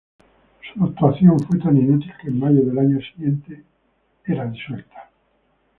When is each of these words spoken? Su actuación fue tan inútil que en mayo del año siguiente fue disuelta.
Su 0.73 0.83
actuación 0.83 1.39
fue 1.41 1.59
tan 1.59 1.77
inútil 1.77 2.11
que 2.19 2.29
en 2.29 2.39
mayo 2.39 2.65
del 2.65 2.75
año 2.79 2.97
siguiente 3.05 3.63
fue 4.25 4.49
disuelta. 4.49 5.11